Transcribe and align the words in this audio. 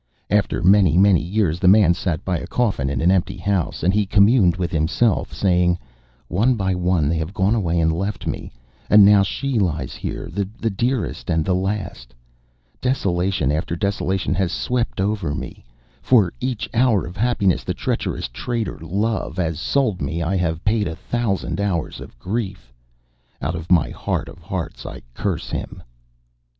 After 0.31 0.63
many, 0.63 0.97
many 0.97 1.21
years 1.21 1.59
the 1.59 1.67
man 1.67 1.93
sat 1.93 2.25
by 2.25 2.39
a 2.39 2.47
coffin, 2.47 2.89
in 2.89 3.01
an 3.01 3.11
empty 3.11 3.37
home. 3.37 3.69
And 3.83 3.93
he 3.93 4.07
communed 4.07 4.57
with 4.57 4.71
himself, 4.71 5.31
saying: 5.31 5.77
"One 6.27 6.55
by 6.55 6.73
one 6.73 7.07
they 7.07 7.17
have 7.19 7.35
gone 7.35 7.53
away 7.53 7.79
and 7.79 7.93
left 7.93 8.25
me; 8.25 8.51
and 8.89 9.05
now 9.05 9.21
she 9.21 9.59
lies 9.59 9.93
here, 9.93 10.27
the 10.33 10.45
dearest 10.71 11.29
and 11.29 11.45
the 11.45 11.53
last. 11.53 12.15
Desolation 12.81 13.51
after 13.51 13.75
desolation 13.75 14.33
has 14.33 14.51
swept 14.51 14.99
over 14.99 15.35
me; 15.35 15.63
for 16.01 16.33
each 16.41 16.67
hour 16.73 17.05
of 17.05 17.15
happiness 17.15 17.63
the 17.63 17.75
treacherous 17.75 18.27
trader, 18.27 18.79
Love, 18.81 19.37
has 19.37 19.59
sold 19.59 20.01
me 20.01 20.19
I 20.23 20.35
have 20.35 20.65
paid 20.65 20.87
a 20.87 20.95
thousand 20.95 21.59
hours 21.61 21.99
of 21.99 22.17
grief. 22.17 22.73
Out 23.39 23.53
of 23.53 23.71
my 23.71 23.91
heart 23.91 24.29
of 24.29 24.39
hearts 24.41 24.83
I 24.83 25.03
curse 25.13 25.51
him." 25.51 25.83